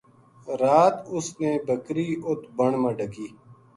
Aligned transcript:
رات 0.61 0.95
اس 1.15 1.27
نے 1.39 1.51
بکری 1.67 2.07
اُت 2.27 2.41
بن 2.57 2.71
ما 2.81 2.91
ڈکی 2.97 3.27